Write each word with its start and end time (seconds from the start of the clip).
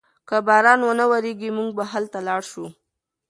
که 0.27 0.37
باران 0.47 0.79
و 0.87 0.91
نه 0.99 1.05
وریږي 1.11 1.49
موږ 1.57 1.69
به 1.77 1.83
هلته 1.91 2.19
لاړ 2.27 2.41
شو. 2.51 2.65